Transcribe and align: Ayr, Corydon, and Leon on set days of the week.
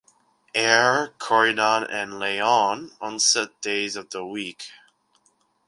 Ayr, 0.55 1.13
Corydon, 1.19 1.83
and 1.87 2.17
Leon 2.17 2.89
on 2.99 3.19
set 3.19 3.61
days 3.61 3.95
of 3.95 4.09
the 4.09 4.25
week. 4.25 4.63